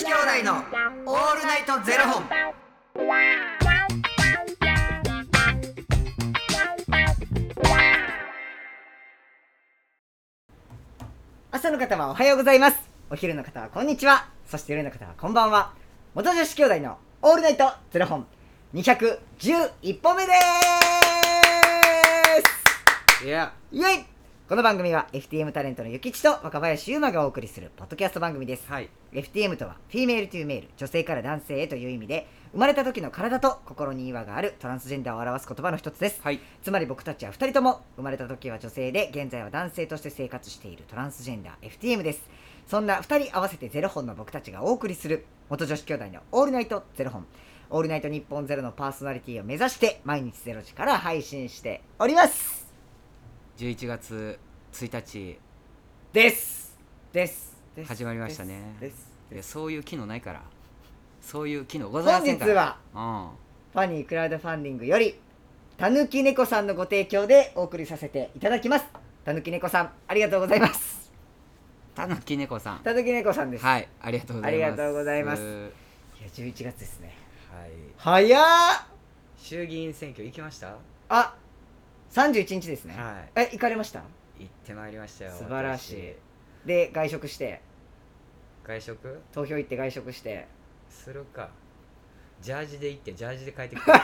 [0.00, 0.54] 子兄弟の
[1.04, 2.24] オールナイトゼロ本。
[11.50, 12.80] 朝の方はおはようございます。
[13.10, 14.26] お昼の方はこんにちは。
[14.46, 15.74] そして夜の方はこんばんは。
[16.14, 18.26] 元女子兄弟のオールナイトゼロ本。
[18.72, 20.32] 211本目で
[23.22, 24.09] いや、すイエイ
[24.50, 28.68] この番組は FTM タレントのゆきちと若林優馬がお送りするポッドキャスト番組です。
[28.68, 28.90] はい。
[29.12, 36.20] FTM とは Female to Male 女性から男性へという意味で生まれた時の体と心に違和があるトランスジェンダーを表す言葉の一つです。
[36.24, 36.40] はい。
[36.64, 42.28] つまり僕たちは2人とも生まれた時は女性で現在は男性として生活しているトランスジェンダー FTM です。
[42.66, 47.24] そんな2人合わせてゼロ本の僕たちがお送りする元女子兄弟のオールナイトゼロ本。
[47.70, 52.59] オールナイト日本ゼロのパーソナリティを目指して毎日ゼロ時から配信しております
[53.60, 54.38] 11月
[54.72, 55.38] 1日、
[56.14, 56.78] です
[57.12, 60.40] ですです始まりましたねですいやそういう機能ないから。
[61.20, 62.52] そういう機能ございま本せんから。
[62.54, 63.30] 日はは。
[63.74, 65.20] ファニークラウドファンディングより
[65.76, 68.86] たぬき猫さんのご提供でお送りさせていただきます
[69.26, 71.12] たぬき猫さんありがとうございます
[71.90, 71.94] うん。
[71.96, 72.78] たぬき猫さん。
[72.78, 73.86] たぬき猫さんです、はい。
[74.00, 74.64] ありがとうございます。
[74.64, 75.52] ありがとうございますはい。
[75.52, 75.62] い
[76.22, 77.14] や11月ですね
[77.52, 78.42] はい、早っ
[79.36, 80.68] 衆議院選挙行きました？
[80.68, 80.78] は
[81.10, 81.34] あ
[82.12, 83.40] 31日ですね、い。
[83.40, 84.02] え行かれました？
[84.38, 86.14] 行ってまいりましたよ素晴らしい。
[86.64, 86.66] 私。
[86.66, 87.60] で外食して？
[88.64, 89.20] 外食？
[89.32, 90.46] 投票行って外食して？
[90.88, 91.50] するか。
[92.40, 93.92] ジャージで行ってジャージで帰ってくる。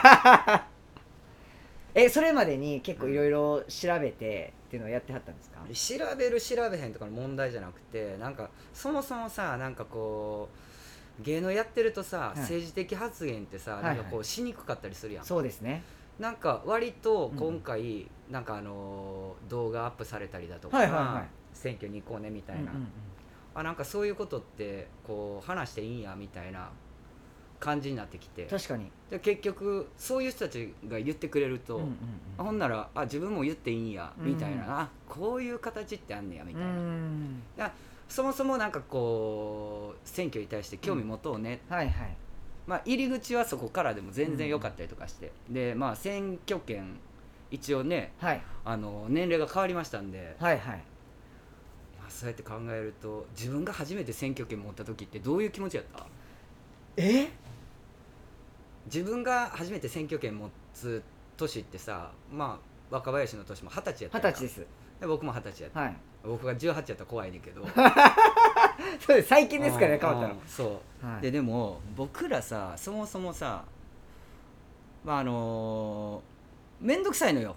[1.95, 5.59] えそれまでに結構いろいろ調べてっていうのをやってはったんですか、
[6.07, 10.49] 調べる調べへんとかの問題じゃなくてなんかそもそもさなんかこ
[11.19, 12.39] う芸能やってるとさ、い。
[12.39, 15.81] 政治的発言ってさ、はいなんかこうしにくかったりするやん、そうですね
[16.19, 21.29] なんか割と今回、なんかあのー動画アップされたりだとか、はいはいはい。
[21.53, 22.87] 選挙に行こうねみたいな、うんうんうん。
[23.55, 26.69] あなんかそういうことってこう話していいんやみたいな
[27.59, 28.45] 感じになってきて。
[28.45, 31.95] 確かに、で結局そういう人たちが言ってくれると、うんうん
[32.37, 37.41] あほんならあ自分も言っていいんやうんみたいな、あこういう形ってあんねやみたいな、うん
[38.07, 42.17] そもそもなんかこう選挙に対して興味持とうね、はいはい
[42.67, 46.99] まあ、入り口はそこからでも全然良かったりとかして、でまあ選挙権
[47.49, 48.41] 一応ねはい。
[48.65, 50.83] あの年齢が変わりましたんで、はいはい。
[51.97, 56.05] まあ、そうやって考えると自分が初めて選挙権持った時ってどういう気持ちやった？
[56.97, 57.29] え？
[58.85, 61.01] 自分が初めて選挙権持つ
[61.37, 62.59] 年ってさま
[62.91, 64.65] あ若林の年も二十歳やった二十歳です。
[64.99, 65.79] で僕も二十歳やった。
[65.79, 65.95] はい。
[66.23, 67.61] 僕が18やったら怖いねんけど
[68.99, 69.29] そうです。
[69.29, 70.33] 最近ですからね変わったの。
[70.33, 71.21] うんそう、はい。
[71.21, 73.63] ででも僕らさそもそもさ
[75.03, 76.21] まああの
[76.79, 77.55] 面倒くさいのよ。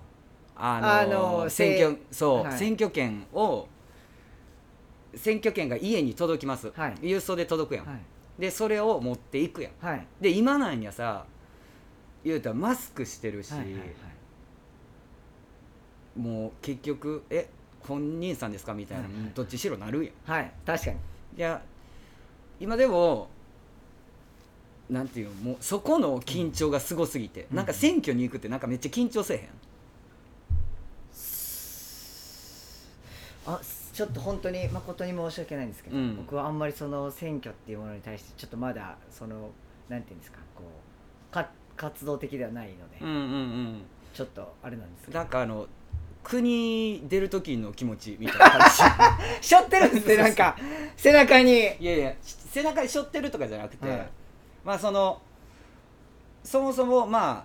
[0.56, 2.58] あのあの選挙そう、はい。
[2.58, 3.66] 選挙権を
[5.14, 6.94] 選挙権が家に届きます、はい。
[7.00, 7.98] 郵送で届くやん、はい。
[8.38, 9.72] でそれを持っていくやん。
[9.84, 10.06] はい。
[10.20, 11.24] で今なんやさ
[12.24, 16.18] 言うたらマスクしてるし、はいはいはい。
[16.18, 17.48] もう結局え
[17.86, 18.74] 本人さんですか？
[18.74, 19.32] みたいな、はいはい。
[19.34, 20.14] どっちしろなるやん。
[20.30, 20.96] はい確かに。
[21.36, 21.62] いや
[22.60, 23.28] 今でも
[24.88, 27.56] なんていうのもうそこの緊張がすごすぎて、うん。
[27.56, 29.48] なんか選挙に行くってなんかめっちゃ緊張せえへん？
[33.46, 33.60] あ
[33.92, 36.16] ちょっと本当に誠に申し訳ないんですけど、うん。
[36.16, 39.50] 僕はあんまりその選挙っていうものに対してちょっとまだその
[39.88, 40.62] なんていうんですかこ
[41.30, 43.82] うか活動的ではないので、うんうんうん。
[44.12, 45.18] ちょっとあれなんですけど。
[45.18, 45.66] なんかあの
[46.22, 48.70] 国出る時の気持ちみたいな感
[49.40, 50.56] しょ ってるんですねなんか
[50.96, 51.46] 背中に。
[51.46, 54.08] じいやいやし背中に背負ってるとかじゃなくて、はい
[54.64, 55.20] まあその
[56.44, 57.44] そもそもまあ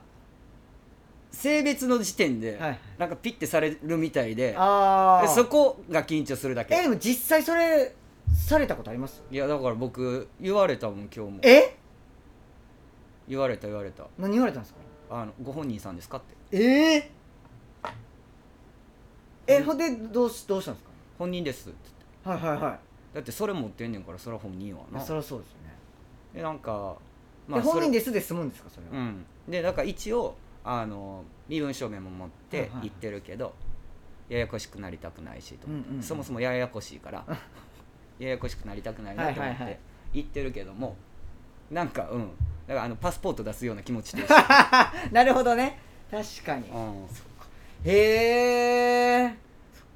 [1.31, 2.79] 性別の時点で、はい。
[2.97, 6.75] なんかピッてされるみたいでそこが緊張するだけ。
[6.75, 7.93] えでも実際それ
[8.33, 9.21] されたことあります？
[9.31, 11.39] いやだから僕言われたもん今日も。
[11.43, 11.75] え？
[13.27, 14.05] 言われた言われた。
[14.17, 14.79] 何言われたんですか？
[15.09, 16.57] あのご本人さんですかって。
[16.57, 17.11] ええ
[19.47, 20.85] えほんでどうしどうしたんです
[21.17, 21.69] 本人です。
[21.69, 21.77] って
[22.25, 22.79] 言ってかはいはいはい。
[23.15, 25.73] だってそれ持ってんねんからそれは本人はいなやそりゃそうですよね、
[26.33, 26.97] でなんか
[27.47, 29.25] で本人でですで済むんですかそれは、うん。
[29.47, 33.53] でだから一応あの身分証明も持ってはいはい行ってるけど、
[34.27, 35.67] ややこしくなりたくないしと。
[35.67, 36.03] 思って、うんうんうん。
[36.03, 37.23] そもそもややこしいから
[38.19, 39.73] ややこしくなりたくないなと思っはいはいはい。
[39.73, 39.79] て
[40.13, 40.95] 行ってるけども
[41.71, 42.31] なんかうん。
[42.67, 44.23] だからあのパスポート出すような気持ちで
[45.11, 45.79] なるほどね。
[46.09, 46.67] 確かに。
[46.69, 47.07] うん
[47.85, 49.35] へえ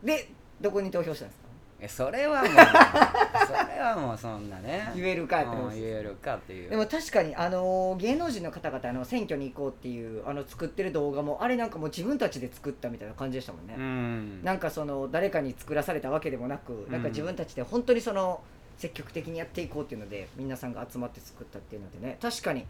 [0.04, 0.30] で
[0.62, 1.50] どこに投票したんですか？
[1.82, 2.52] えそれはもう
[3.48, 4.92] それはもうそんなね。
[4.96, 6.70] 言えるかってことうんです言えるかっていう。
[6.70, 14.44] でも確かにあのー芸能人の方々あの選挙に行こうっていうあの作ってる動画もあれなんかもう自分たちで作ったみたいな感じでしたもんね、うん。
[14.44, 18.42] なんかその誰かに作らされたわけでもなく、なんか自分たちで本当にその
[18.78, 22.18] 積極的にやっていこうっていうので皆さんが集まって作ったっていうのでね。
[22.22, 22.66] 確かに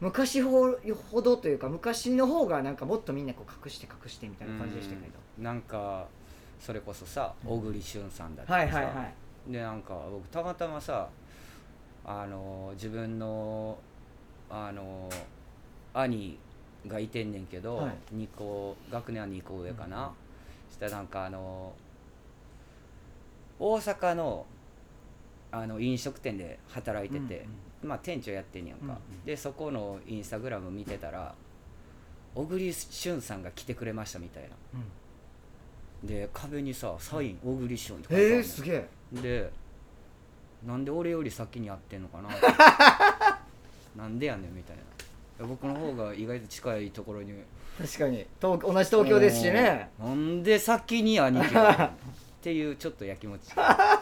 [0.00, 0.74] 昔ほ
[1.10, 5.44] ほどというか昔の方がなんかもっとみんなこう隠して隠してみたいな感じでしたけど、うん。
[5.44, 6.06] なんか
[6.58, 9.02] それこそさ小栗旬さんだったりさ、はいはいは
[9.48, 9.52] い。
[9.52, 11.08] でなんか僕たまたまさ
[12.04, 13.78] あの自分の
[14.48, 15.08] あの
[15.92, 16.38] 兄
[16.86, 17.92] がいてんねんけど、はい。
[18.12, 20.12] 二個学年は2個上かな、
[20.70, 21.74] したらなんかあの
[23.58, 24.46] 大阪の
[25.52, 27.46] あの飲食店で働いてて、
[27.82, 29.24] まあ店長やってんやんか、うんうん。
[29.24, 31.34] でそこのインスタグラム見てたら
[32.34, 34.48] 小栗旬さんが来てくれましたみたいな。
[36.02, 36.06] うん。
[36.08, 38.88] で壁にさ「サイン小栗旬」って書いてあへるえすげえ。
[39.12, 39.50] で
[40.66, 42.30] なんで俺より先にやってんのかな？
[43.96, 45.46] なんでやねんみたいな。
[45.46, 47.32] 僕の方が意外と近いところに。
[47.78, 48.26] 確かに。
[48.40, 49.88] 東同じ東京ですしね。
[49.98, 50.06] うん。
[50.06, 51.90] なんで先に兄貴がっ
[52.42, 53.52] ていうちょっとやきもち。
[53.52, 53.54] え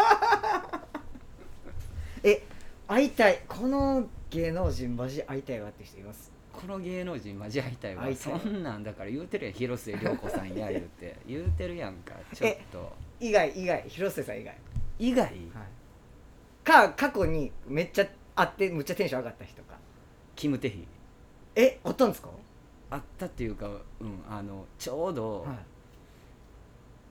[2.89, 3.43] 会いたい。
[3.47, 6.33] この芸能人マジ会いたいわって人います。
[6.53, 8.05] この芸能人マジ会いたいわ。
[8.05, 8.41] 会いたい。
[8.41, 11.17] そんなんだから言うてるやん広末涼子さんや言うて。
[11.29, 12.93] 言うてるやんかちょっと。
[13.21, 13.85] 以外以外。
[13.89, 14.57] 広瀬さん以外、
[14.99, 15.31] 以外？
[16.65, 19.77] か過去にめっちゃ会ってむっちゃテンション上がった人か。
[20.35, 20.89] キム・テヒ。
[21.57, 22.31] えあったんですか？
[22.91, 23.69] あったっていうか、
[24.01, 25.57] うん、あのちょうどはい。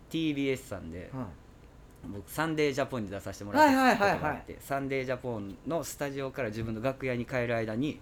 [0.09, 1.25] TBS さんで、はい
[2.05, 4.17] 僕サンデージャポンに出させてもらったはいはいはいはい。
[4.17, 7.99] ことがあってサンデージャポンのスタジオから自分の楽屋に帰る間に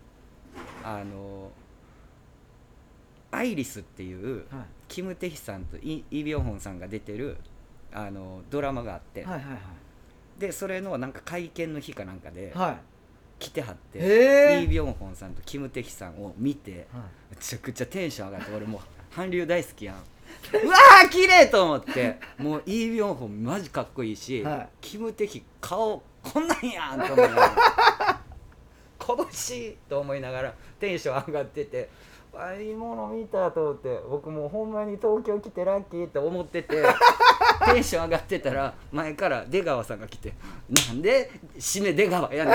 [0.84, 1.52] あの
[3.32, 4.66] アイリスっていうはい。
[4.88, 7.38] キム・テヒさんとイ・イ・ビョンホンさんが出てる
[7.92, 9.44] あのドラマがあって、はいはい
[10.40, 12.68] でそれのなんか会見の日かなんかではい。
[12.68, 12.78] はい
[13.38, 16.88] 来てはって、へえイ・ビョンホンさんとキム・テヒさんを見て
[17.30, 18.82] めちゃくちゃテンション上がって俺もう
[19.14, 19.96] 韓流大好きやん
[20.54, 22.20] うわー綺麗と思って。
[22.38, 24.70] もうイ・ビョンホンマジかっこいいし、はい。
[24.82, 28.20] キム・テヒ顔こんなんやんと思いながら。
[29.48, 31.90] 拳と思いながらテンション上がってて
[32.34, 36.84] あいいもの見たと思って僕もうほんまに東京来てラッキーって思ってて
[37.66, 40.34] テンション上がってたら前から出川さんが来て
[40.90, 42.54] 「なんで締め出川やねん」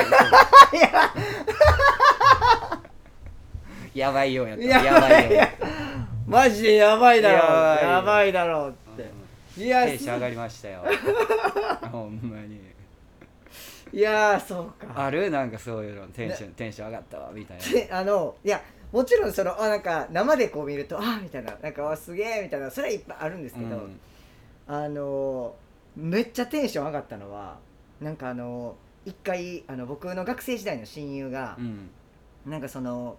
[3.97, 4.13] や。
[4.13, 4.65] ばいよやった。
[4.65, 4.85] や。
[4.85, 5.41] やばいよ
[6.27, 9.11] マジでやばいだろやばいやばいだろって。
[9.61, 10.85] いやテンション上がりましたよ。
[11.91, 12.61] ほんまに。
[13.93, 15.07] いやーそうか。
[15.07, 15.31] ある？
[15.31, 17.65] なんかそういうのテンションテンション上がったわみたいな。
[17.65, 18.63] であのいや
[18.93, 21.57] もちろんそのあなんか生でこう見るとあみたいな。
[21.61, 22.71] なんかあすげえみたいな。
[22.71, 24.01] それはいっぱいあるんですけど、うん。
[24.69, 25.55] あの
[25.97, 27.59] めっちゃテンション上がったのは
[28.01, 31.91] なんかあの一回あの僕の学生時代の親友がう、ん。
[32.47, 33.17] なんかその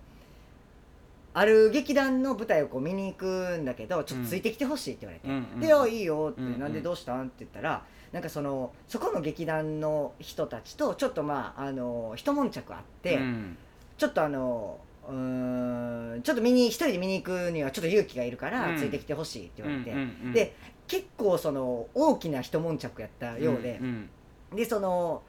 [1.33, 6.59] ある劇団の舞台をこう見に行くんだけどちょっとついてきてほしいって言われて、うんうんで「よいいよ」って、うんうん。
[6.59, 13.57] なんでどうしたん?」って言ったらなんかそのそこの劇団の人たちとちょっとまああの一悶着あって、うん。
[13.97, 18.77] ちょっとあのうーんちょっと見に一人で見に行くにはちょっと勇気がいるからうん。
[18.77, 20.55] ついてきてほしいって言われて、うんうんうんで
[20.87, 24.09] 結構その大きな一悶着やったようでん、
[24.53, 25.21] でその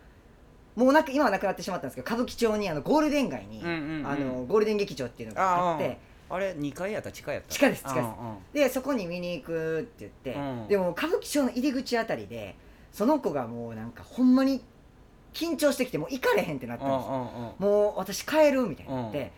[0.74, 5.98] もうなく今はなくなってしまったんですけど歌舞伎町にあのゴールデン街に、あのゴールデン劇場っていうのがあって
[6.30, 7.12] あれ2階やった？
[7.12, 7.54] 地下やった？
[7.54, 8.06] 地下です地下です。
[8.54, 12.56] でそこに見に行くって言って、うんでも歌舞伎町の入り口あたりで
[12.90, 14.62] その子がもうなんかほんまに
[15.34, 19.32] 緊張してきてもう行かれへんってなったんですよ、もう私帰るみたいになって、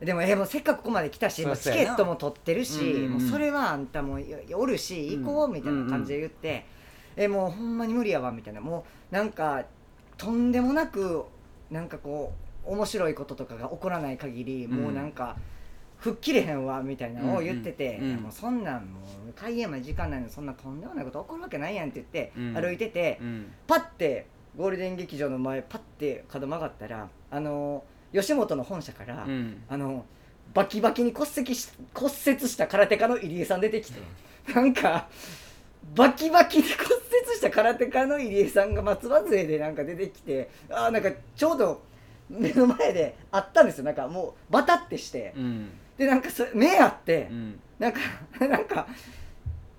[0.00, 6.66] でもえもうせっかくここまで来たしチケットも取ってるし、もうそれはあんたもいおるし行こうみたいな感じで言って、
[7.16, 8.60] えもうほんまに無理やわみたいな。
[8.60, 9.64] もうなんか
[10.16, 11.24] とんでもなく
[11.70, 12.32] なんかこ
[12.66, 15.36] う面白いこととかが起こらない限り、もうなんか
[15.98, 22.54] 吹っ切れへんわみたいなのを言ってて、うんうんもうそんなんもう開演まで時間ないのにそんなとんでもないこと起こるわけないやんって言って、うん。
[22.54, 23.52] 歩いてて、うん。
[23.66, 29.62] パッてゴールデン劇場の前パッて角曲がったらあの吉本の本社から、うん。
[29.68, 30.04] あの
[30.54, 34.00] バキバキに骨折し骨折した空手家の入江さん出てきて
[34.54, 35.08] なんか
[35.94, 36.95] バキバキに骨折
[37.46, 41.82] した空手家の入江さんが松葉杖でなんか出てきてあーなんかちょうど
[42.28, 43.84] 目の前であったんですよ。
[43.84, 45.32] なんかもうバタってして。
[45.36, 45.68] うん。
[45.96, 47.28] でなんかそ目あって。
[47.30, 47.60] うん。
[47.78, 48.00] なんか
[48.40, 48.86] なんか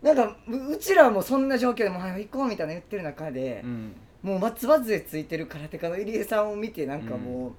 [0.02, 3.96] なんかううちらはもうそんな状況でもう行こうみたいな言ってる中でう、ん。
[4.24, 7.54] もう松葉杖ついてる空手家の入江さんを見てなんかも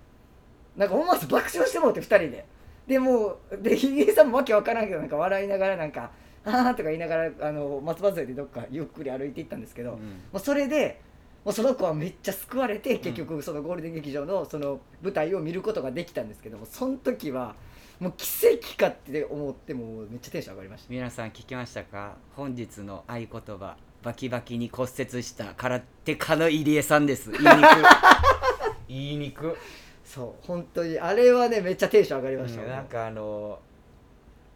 [0.77, 2.45] う、なんか思わず爆笑してもうて2人で。
[2.87, 6.11] でもうで入江さんもわけわからんけどなんか笑いながらなんか
[6.49, 9.99] 「ああ」とか言いながらあの松葉杖でどっかゆっくり歩いていったんですけど、も
[10.35, 11.01] うそれで
[11.45, 17.55] もうその子はめっちゃ救われて結局そのゴールデン劇場のその舞台を見ることができたんですけどもその時は
[18.01, 20.87] もう奇跡かって思ってもうめっちゃテンション上がりました。
[20.91, 22.17] 皆さん聞きましたか？
[22.35, 27.31] 本日の合言葉バキバキに骨折した空手家の入江さんです。
[27.33, 27.67] 言いにく
[28.89, 29.57] 言いにく
[30.05, 32.63] そう本当にあれはねめっちゃテンション上がりました。
[32.63, 33.59] よ、なんかあの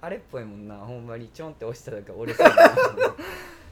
[0.03, 0.77] あれっぽいもんな。
[0.77, 2.55] ほんまにちょんって押しただけ折れそうな。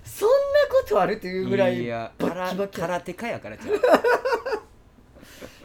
[0.04, 0.34] そんな
[0.70, 3.80] ことあるっていうぐらいいやバッキバキ空空手家やからちゃう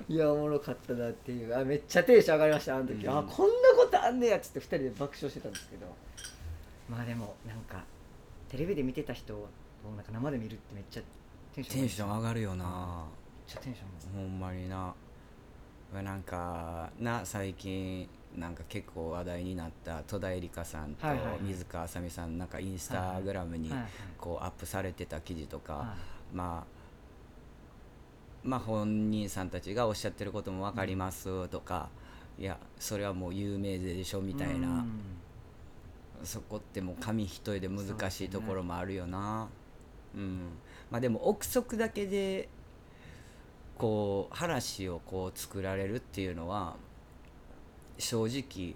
[0.12, 1.56] いやおもろかったなっていう。
[1.56, 3.18] あめっちゃテンション上がりましたあの時、うん。
[3.18, 5.86] あこんなことあんねやっつって2人で爆笑してたんですけど。
[6.90, 7.84] まあでもなんか
[8.50, 9.48] テレビで見てた人を
[9.96, 11.02] なんか生で見るってめっちゃ
[11.54, 13.06] テンション上がるよな。
[13.46, 14.94] ちゃテンションほんまにな
[16.02, 21.08] なんかな最近なんか結構話題になった戸田恵梨香さんと
[21.42, 23.72] 水川あさみさんなんかインスタグラムに
[24.18, 25.96] こうアップされてた記事とか、は
[26.34, 26.76] まあ
[28.44, 31.90] まあ本人さんたちがおっしゃってることも分かりますとか、
[32.38, 34.90] いやそれはもう有名でしょみたいな、うん。
[36.24, 39.48] そこってもう紙一重で難しいところもあるよな。
[40.16, 40.40] うん。
[40.92, 42.50] まあでも憶測だけで
[43.78, 46.76] こう話をこう作られるっていうのは
[47.98, 48.76] 正直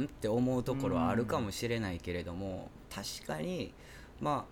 [0.00, 0.06] ん？
[0.06, 3.72] って思うところはあるかもしれないけれども、確かに
[4.20, 4.46] ま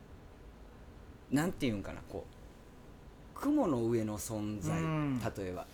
[1.31, 2.25] あなんていうんかなこ
[3.35, 5.21] う雲の上の存在、うん。
[5.21, 5.67] 例えば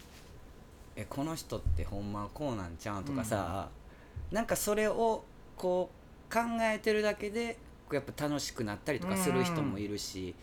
[0.97, 3.69] えこの人ってほんまはこうなんちゃうんとかさ、
[4.33, 5.25] なんかそれを
[5.57, 5.91] こ
[6.31, 7.59] う考えてるだけで
[7.93, 10.35] やっぱ楽しくなったりとかする人もいるし、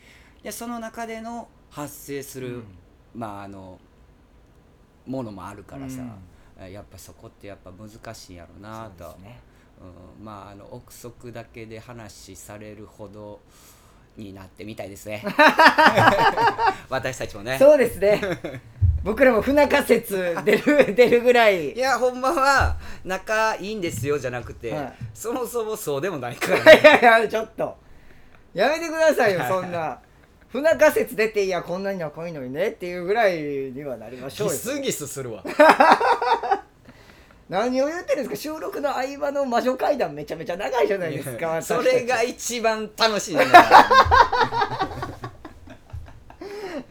[0.43, 2.63] でその中での発生する、
[3.15, 3.79] まああの
[5.05, 6.01] ものもあるからさ、
[6.67, 9.39] やっぱそこってやっぱ難しいんやろなと、ね。
[10.19, 13.39] うん、まああの憶測だけで話されるほど
[14.15, 15.23] になってみたいですね。
[16.89, 17.57] 私たちもね。
[17.59, 18.21] そうですね。
[19.03, 21.73] 僕らも不仲説出る 出るぐらい。
[21.73, 24.93] いやほんまは仲いいんですよじゃなくて、はい。
[25.13, 27.77] そもそもそうでもないから、いね、やいやちょっと。
[28.53, 29.49] やめてくださいよはい。
[29.49, 29.99] そんな
[30.55, 34.53] 不仲説出ていやこんなには濃いのにねっていうぐらいにはなりましょうよ。
[34.53, 35.43] ギスギスするわ。
[37.49, 38.53] 何を言ってるんですか？
[38.55, 41.61] 収録の合間の魔女会談めちゃめちゃ長いじゃないですか。
[41.61, 44.24] それが一番楽しいんだから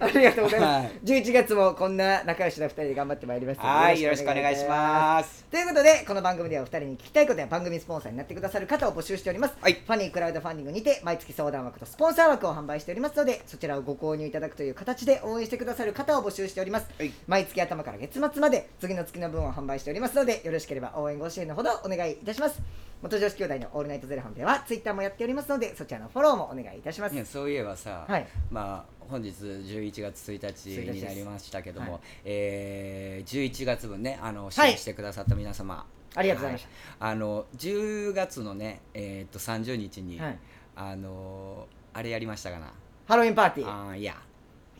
[0.14, 1.00] ありがとうございます、はい。
[1.04, 5.44] 11月もこんな仲良しな2人で頑張ってまいりますはいよろしくお願いします。
[5.50, 9.74] ということでこの番組では2人に聞きたいことや番組スポンサーになってくださる方を募集しております、はい。
[9.74, 17.12] ファニークラウドファンディングにて毎月相談枠とスポンサー枠を販売しておりますのでそちらをご購入いただくという形で応援してくださる方を募集しております、はい。
[17.26, 22.60] 毎月頭から月末まで次の月の分を販売しておりますのでよろしければ応援ご支援のほどお願いいたします。
[23.02, 27.14] 元女子兄弟のオールナイトゼロ本ではツイッターもやっておりますのでそちらのフォローもお願いいたします。
[27.14, 28.26] いやそういえばさ、はい。
[28.50, 30.54] まあ本日11月1
[30.86, 32.00] 日になりましたけども、はい。
[32.24, 34.72] えー11月分ねあの支はい。
[34.72, 36.66] 援してくださった皆様、ありがとうございまし
[36.98, 37.12] はい。
[37.12, 40.38] あの10月のねえーっと30日に、はい。
[40.76, 42.72] あのあれやりましたかな？
[43.06, 43.68] ハロウィンパーティー。
[43.68, 44.16] あーいや。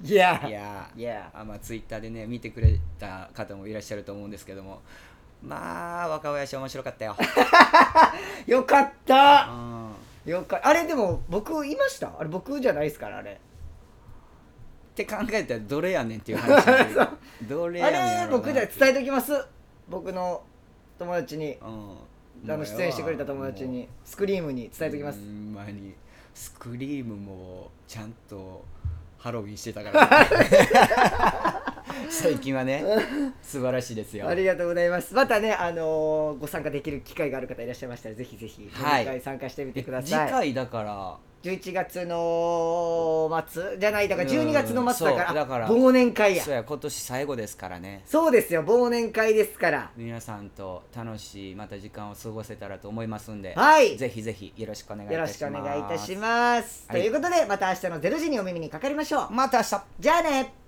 [0.03, 0.43] いや。
[0.49, 0.91] いや。
[0.97, 1.31] いや。
[1.35, 4.81] あまあツイッターでね見てくれた方もいらっしゃると思うんですけども。
[5.43, 7.15] まあ若林面白かったよ。
[8.47, 9.49] よかった。
[9.51, 10.31] うん。
[10.33, 12.11] よかあれでも僕いました？
[12.19, 13.39] あれ僕じゃないですからあれ
[14.95, 17.09] って考えたらどれやねんっていう話ど
[17.67, 19.33] どれやあねん僕じゃ伝えておきます。
[19.89, 20.45] 僕の
[20.97, 21.59] 友達に。
[21.61, 21.65] う
[22.47, 22.51] ん。
[22.53, 23.89] あの出演してくれた友達に。
[24.05, 25.19] スクリームに伝えておきます。
[25.19, 25.95] ほんまに。
[26.33, 28.65] スクリームもちゃんと
[29.19, 31.54] ハロウィンしてたから、
[32.11, 32.85] 最近はね
[33.43, 34.29] 素晴らしいですよ。
[34.29, 35.15] ありがとうございます。
[35.15, 39.03] またねあのーご参加できる機会がある方いらっしゃいましたらぜひぜひはい。
[39.03, 41.17] 飲み会参加してみてくだ次さい、回だから。
[41.45, 46.43] 11月の末じゃないだから12月の末だから,、うんそうだから忘年会や。
[46.43, 48.03] そうや今年最後ですからね。
[48.07, 49.91] そうですよ忘年会ですから。
[49.95, 53.99] 皆さんと楽しいまた時間を過ごせたらと思いますんで、はい。
[53.99, 55.39] ぜひぜひよろしくお願いいよろたします。
[55.39, 57.01] しくお願いいたします、はい。
[57.03, 59.31] ということでまた明日の0時にお耳にかかりましょう。
[59.31, 59.85] また明日。
[60.01, 60.64] じゃあね